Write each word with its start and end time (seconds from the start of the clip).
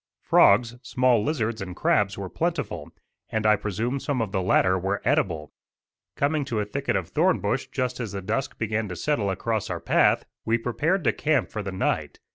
Frogs, 0.23 0.77
small 0.81 1.23
lizards 1.23 1.61
and 1.61 1.75
crabs 1.75 2.17
were 2.17 2.27
plentiful, 2.27 2.89
and 3.29 3.45
I 3.45 3.55
presume 3.55 3.99
some 3.99 4.19
of 4.19 4.31
the 4.31 4.41
latter 4.41 4.75
were 4.75 4.99
edible. 5.05 5.51
Coming 6.15 6.43
to 6.45 6.59
a 6.59 6.65
thicket 6.65 6.95
of 6.95 7.09
thorn 7.09 7.39
bush 7.39 7.67
just 7.67 7.99
as 7.99 8.11
the 8.13 8.21
dusk 8.23 8.57
began 8.57 8.87
to 8.89 8.95
settle 8.95 9.29
across 9.29 9.69
our 9.69 9.79
path, 9.79 10.25
we 10.43 10.57
prepared 10.57 11.03
to 11.03 11.13
camp 11.13 11.49
for 11.51 11.61
the 11.61 11.71
night. 11.71 12.19